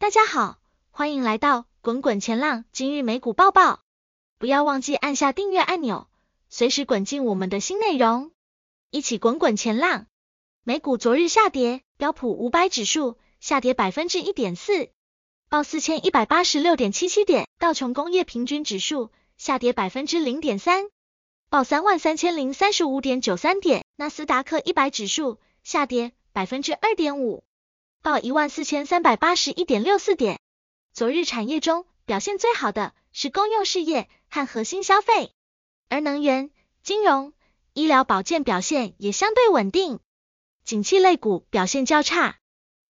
[0.00, 0.60] 大家好，
[0.90, 3.80] 欢迎来到滚滚前浪今日美股报报。
[4.38, 6.06] 不要忘记按下订阅按钮，
[6.48, 8.30] 随时滚进我们的新内容，
[8.90, 10.06] 一起滚滚前浪。
[10.62, 14.90] 美股昨日下跌，标普五百指数下跌百分之一点四，
[15.48, 20.88] 报四千一百八十六点七七点；道琼工业平均指数下跌百分之零点三，
[21.50, 27.42] 报三万三千零三十五点九三点；纳斯达克一百指数下跌百分之二点五。
[28.08, 30.40] 报一万四千三百八十一点六四点。
[30.94, 35.34] 昨日产业中表现最好的是公用事业和核心消费，
[35.90, 36.48] 而能源、
[36.82, 37.34] 金融、
[37.74, 40.00] 医疗保健表现也相对稳定。
[40.64, 42.38] 景气类股表现较差，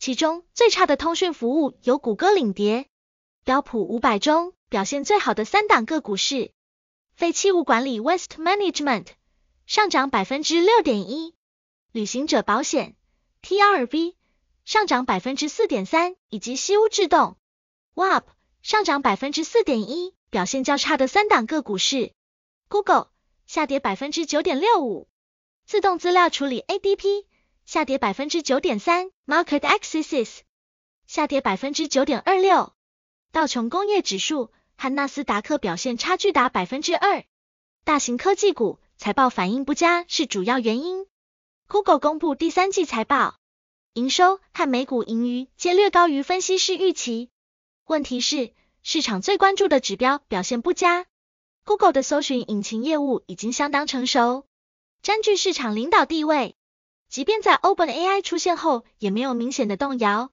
[0.00, 2.88] 其中最差的通讯服务由谷歌领跌。
[3.44, 6.50] 标普五百中表现最好的三档个股是
[7.14, 9.06] 废弃物管理 （Waste Management）
[9.64, 11.36] 上涨百分之六点一，
[11.92, 12.96] 旅行者保险
[13.44, 14.16] （TRV）。
[14.64, 17.36] 上涨百分之四点三，以及西屋制动
[17.94, 18.24] ，WAP
[18.62, 20.14] 上涨百分之四点一。
[20.30, 22.12] 表现较差的三档个股是
[22.68, 23.06] Google
[23.46, 25.06] 下跌百分之九点六五，
[25.64, 27.26] 自动资料处理 ADP
[27.64, 30.40] 下跌百分之九点三，MarketAxess
[31.06, 32.72] 下跌百分之九点二六。
[33.30, 37.22] 道琼工业指数和纳斯达克表现差距达百分之二。
[37.84, 41.06] 大型科技股财报反应不佳是主要原因。
[41.68, 43.38] Google 公布第三季财报。
[43.94, 47.30] 营收和每股盈余皆略高于分析师预期。
[47.86, 51.06] 问题是，市场最关注的指标表现不佳。
[51.64, 54.46] Google 的搜寻引擎业务已经相当成熟，
[55.00, 56.56] 占据市场领导地位。
[57.08, 60.32] 即便在 OpenAI 出现后，也没有明显的动摇。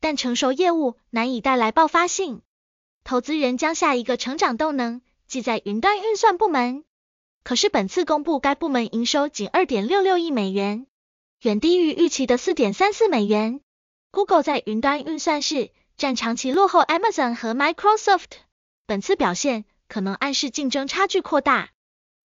[0.00, 2.42] 但成熟业务难以带来爆发性。
[3.04, 6.84] 投资人将下一个成长动能记在云端运算部门。
[7.44, 10.88] 可是本次公布该部门营收仅二点六六亿美元。
[11.46, 13.60] 远低于预期的四点三四美元。
[14.10, 18.24] Google 在云端运算市占长期落后 Amazon 和 Microsoft，
[18.84, 21.70] 本次表现可能暗示竞争差距扩大，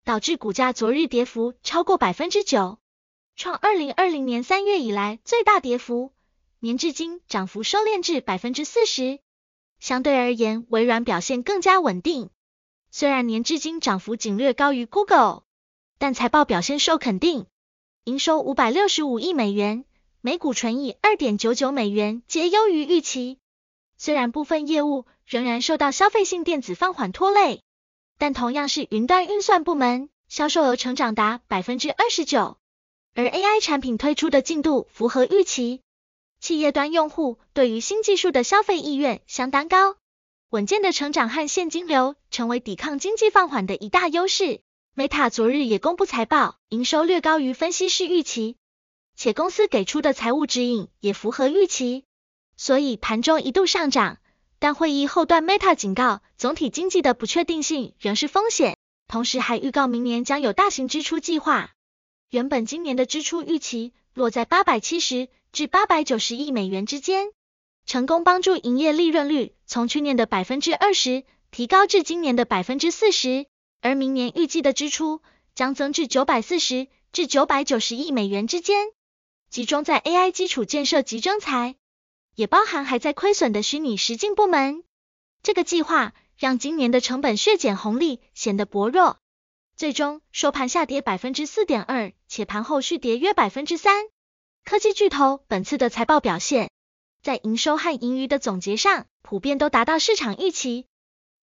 [0.04, 2.80] 导致股价昨日跌幅超过百分之九，
[3.36, 6.12] 创二零二零年三月以来最大跌幅，
[6.60, 9.20] 年至今涨幅收敛至百分之四十。
[9.80, 12.32] 相对而言，微软表现更加稳定，
[12.90, 15.44] 虽然年至今涨幅仅略高于 Google，
[16.00, 17.46] 但财报表现受肯定。
[18.06, 19.86] 营收五百六十五亿美元，
[20.22, 23.38] 每股纯益二点九九美元，皆优于预期。
[23.96, 27.62] 虽然部分业务仍然受到消费性电子放缓拖累，
[28.18, 32.58] 但同样是云端运算部门，销售额成长达百分之二十九，
[33.14, 35.82] 而 AI 产品推出的进度符合预期。
[36.40, 39.96] 企业端用户对于新技术的消费意愿相当高，
[40.50, 44.62] 稳健的成长和现金流成为抵抗经济放缓的一大优势。
[44.94, 48.58] Meta 昨日也公布财报，营收略高于分析师预期，
[49.16, 52.04] 且公司给出的财务指引也符合预期，
[52.58, 54.18] 所以盘中一度上涨。
[54.60, 58.76] 但会议后段，Meta 警告，总体经济的不确定性仍是风险，
[59.08, 61.72] 同时还预告明年将有大型支出计划。
[62.30, 67.30] 原本今年的支出预期落在八百七十至八百九十亿美元之间，
[67.86, 73.48] 成功帮助营业利润率从去年的百分之二十提高至今年的百分之四十。
[73.82, 75.22] 而明年预计的支出
[75.56, 78.88] 将增至九百四十至九百九十亿美元之间，
[79.50, 81.76] 集中在 AI 基础建设及征才，
[82.36, 84.84] 也包含还在亏损的虚拟实境部门。
[85.44, 89.18] 这个计划让今年的成本削减红利显得薄弱，
[89.76, 94.06] 最终收盘下跌百分之四点二，且盘后续跌约百分之三。
[94.64, 96.70] 科技巨头本次的财报表现，
[97.24, 100.86] 在营收和盈余的总结上，普遍都达到市场预期。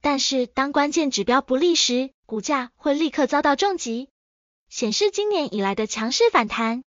[0.01, 4.09] 但是当关键指标不利时，股价会立刻遭到重击，
[4.69, 6.85] 显示今年以来的强势反弹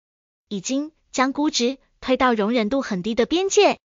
[0.48, 3.80] 已经将估值推到容忍度很低的边界。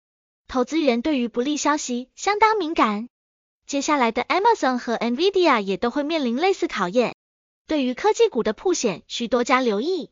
[0.47, 3.09] 投资人对于不利消息相当敏感，
[3.65, 7.15] 接下来的 Amazon 和 Nvidia 也都会面临类似考验。
[7.67, 10.09] 对于科技股的曝险需多加留意。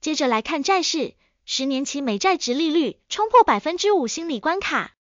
[0.00, 4.94] 接着来看债市，十年期美债殖利率冲破百分之五心理关卡，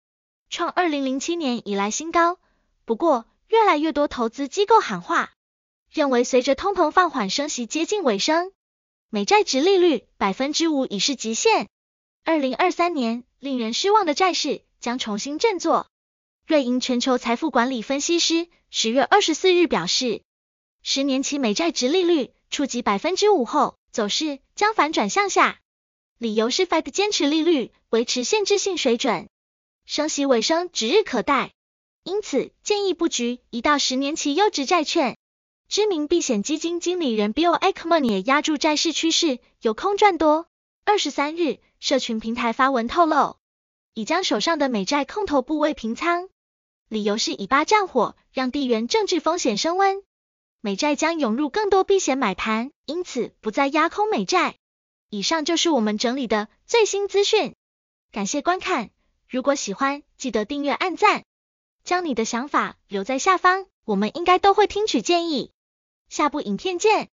[0.51, 2.39] 创二零零七年以来新高。
[2.85, 5.33] 不过，越来越多投资机构喊话，
[5.91, 8.53] 认为随着通膨放缓，升息接近尾声，
[9.11, 11.69] 美债殖利率百分之五已是极限。
[12.25, 15.87] 二零二三年令人失望的债市将重新振作。
[16.47, 20.23] 瑞银全球财富管理分析师十月二十四日表示，
[20.83, 25.61] 十年期美债殖利率触及百分之五后，走势将反转向下，
[26.19, 29.29] 理由是 Fed 坚持利率维持限制性水准，
[29.87, 31.53] 升息尾声指日可待。
[32.05, 35.17] 因此，建议布局一到十年期优质债券。
[35.67, 40.47] 知名避险基金经理人 Bill Ackman 也押注债市趋势有空赚多。
[40.85, 43.39] 二十三日，社群平台发文透露，
[43.95, 46.29] 已将手上的美债空头部位平仓，
[46.89, 50.03] 理由是以巴战火让地缘政治风险升温，
[50.61, 54.57] 美债将涌入更多避险买盘，因此不再压空美债。
[55.09, 57.55] 以上就是我们整理的最新资讯，
[58.13, 58.91] 感谢观看。
[59.27, 61.25] 如果喜欢，记得订阅、按赞，
[61.85, 65.53] 将你的想法留在下方，我们应该都会听取建议。
[66.09, 67.11] 下部影片见。